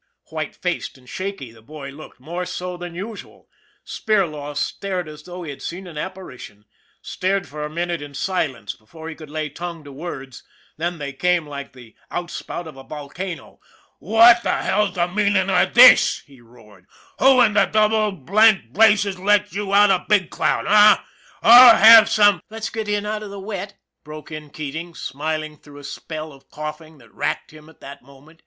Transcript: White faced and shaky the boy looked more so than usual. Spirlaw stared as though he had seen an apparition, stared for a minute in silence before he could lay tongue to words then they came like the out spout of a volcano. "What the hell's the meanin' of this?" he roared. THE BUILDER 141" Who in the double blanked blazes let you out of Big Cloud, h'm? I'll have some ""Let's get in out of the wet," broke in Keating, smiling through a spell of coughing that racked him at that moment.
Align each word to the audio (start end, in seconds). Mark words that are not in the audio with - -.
White 0.31 0.55
faced 0.55 0.97
and 0.97 1.07
shaky 1.07 1.51
the 1.51 1.61
boy 1.61 1.89
looked 1.91 2.19
more 2.19 2.43
so 2.43 2.75
than 2.75 2.95
usual. 2.95 3.47
Spirlaw 3.85 4.57
stared 4.57 5.07
as 5.07 5.21
though 5.21 5.43
he 5.43 5.51
had 5.51 5.61
seen 5.61 5.85
an 5.85 5.95
apparition, 5.95 6.65
stared 7.03 7.47
for 7.47 7.63
a 7.63 7.69
minute 7.69 8.01
in 8.01 8.15
silence 8.15 8.73
before 8.75 9.09
he 9.09 9.13
could 9.15 9.29
lay 9.29 9.47
tongue 9.47 9.83
to 9.83 9.91
words 9.91 10.41
then 10.77 10.97
they 10.97 11.13
came 11.13 11.45
like 11.45 11.73
the 11.73 11.93
out 12.09 12.31
spout 12.31 12.65
of 12.65 12.77
a 12.77 12.83
volcano. 12.83 13.59
"What 13.99 14.41
the 14.41 14.55
hell's 14.63 14.95
the 14.95 15.07
meanin' 15.07 15.51
of 15.51 15.75
this?" 15.75 16.21
he 16.25 16.41
roared. 16.41 16.87
THE 17.19 17.23
BUILDER 17.25 17.35
141" 17.35 17.35
Who 17.35 17.41
in 17.45 17.53
the 17.53 17.71
double 17.71 18.11
blanked 18.11 18.73
blazes 18.73 19.19
let 19.19 19.53
you 19.53 19.71
out 19.71 19.91
of 19.91 20.07
Big 20.07 20.31
Cloud, 20.31 20.65
h'm? 20.65 21.03
I'll 21.43 21.75
have 21.77 22.09
some 22.09 22.41
""Let's 22.49 22.71
get 22.71 22.87
in 22.89 23.05
out 23.05 23.21
of 23.21 23.29
the 23.29 23.39
wet," 23.39 23.77
broke 24.03 24.31
in 24.31 24.49
Keating, 24.49 24.95
smiling 24.95 25.57
through 25.57 25.77
a 25.77 25.83
spell 25.83 26.33
of 26.33 26.49
coughing 26.49 26.97
that 26.97 27.13
racked 27.13 27.51
him 27.53 27.69
at 27.69 27.81
that 27.81 28.01
moment. 28.01 28.39